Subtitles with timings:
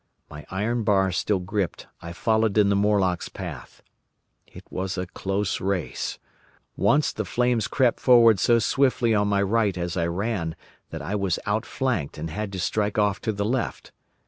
[0.31, 3.83] My iron bar still gripped, I followed in the Morlocks' path.
[4.47, 6.17] It was a close race.
[6.75, 10.55] Once the flames crept forward so swiftly on my right as I ran
[10.89, 13.91] that I was outflanked and had to strike off to the left.